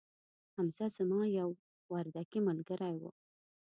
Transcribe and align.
حمزه 0.55 0.85
زما 0.97 1.21
یو 1.39 1.49
وردکې 1.93 2.39
ملګري 2.47 2.95
وو 2.99 3.11